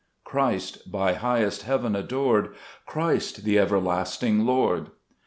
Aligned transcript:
2 0.25 0.29
Christ, 0.31 0.91
by 0.91 1.13
highest 1.13 1.61
heaven 1.61 1.95
adored; 1.95 2.55
Christ, 2.87 3.43
the 3.45 3.59
Everlasting 3.59 4.47
Lord! 4.47 4.89